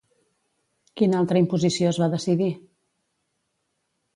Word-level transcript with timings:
Quina 1.01 1.19
altra 1.19 1.43
imposició 1.43 1.91
es 1.91 1.99
va 2.05 2.09
decidir? 2.17 2.51